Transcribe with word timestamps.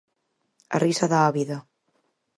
"A 0.75 0.77
risa 0.85 1.05
dá 1.13 1.19
a 1.25 1.33
vida". 1.37 1.57